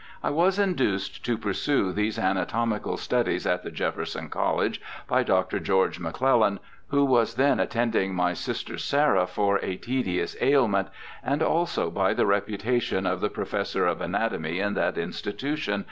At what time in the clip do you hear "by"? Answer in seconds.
5.07-5.21, 11.91-12.15